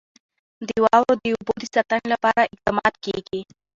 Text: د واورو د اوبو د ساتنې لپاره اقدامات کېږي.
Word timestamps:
د 0.67 0.69
واورو 0.83 1.13
د 1.21 1.23
اوبو 1.35 1.53
د 1.61 1.63
ساتنې 1.75 2.07
لپاره 2.13 2.49
اقدامات 2.53 2.93
کېږي. 3.05 3.41